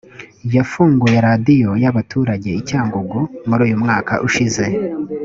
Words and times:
yafunguye 0.55 1.17
radiyo 1.27 1.71
y 1.83 1.87
abaturage 1.91 2.49
i 2.53 2.61
cyangugu 2.69 3.19
muri 3.47 3.61
uyu 3.67 3.77
mwaka 3.83 4.13
ushize 4.27 4.65